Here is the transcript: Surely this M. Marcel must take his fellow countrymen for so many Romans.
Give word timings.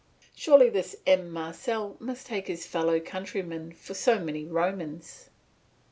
Surely 0.35 0.67
this 0.67 0.95
M. 1.05 1.29
Marcel 1.29 1.95
must 1.99 2.25
take 2.25 2.47
his 2.47 2.65
fellow 2.65 2.99
countrymen 2.99 3.71
for 3.71 3.93
so 3.93 4.17
many 4.17 4.45
Romans. 4.45 5.29